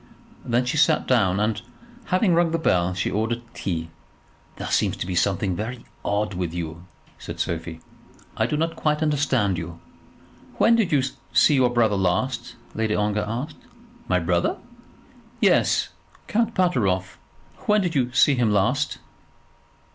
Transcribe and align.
Then 0.43 0.65
she 0.65 0.77
sat 0.77 1.05
down, 1.07 1.39
and, 1.39 1.61
having 2.05 2.33
rung 2.33 2.49
the 2.49 2.57
bell, 2.57 2.95
she 2.95 3.11
ordered 3.11 3.43
tea. 3.53 3.91
"There 4.55 4.65
seems 4.71 4.97
to 4.97 5.05
be 5.05 5.13
something 5.13 5.55
very 5.55 5.85
odd 6.03 6.33
with 6.33 6.55
you," 6.55 6.85
said 7.19 7.39
Sophie. 7.39 7.81
"I 8.35 8.47
do 8.47 8.57
not 8.57 8.75
quite 8.75 9.03
understand 9.03 9.59
you." 9.59 9.79
"When 10.57 10.75
did 10.75 10.91
you 10.91 11.03
see 11.33 11.53
your 11.53 11.69
brother 11.69 11.97
last?" 11.97 12.55
Lady 12.73 12.95
Ongar 12.95 13.25
asked. 13.27 13.57
"My 14.07 14.17
brother?" 14.19 14.57
"Yes, 15.39 15.89
Count 16.27 16.55
Pateroff. 16.55 17.19
When 17.67 17.81
did 17.81 17.93
you 17.93 18.11
see 18.11 18.33
him 18.33 18.51
last?" 18.51 18.97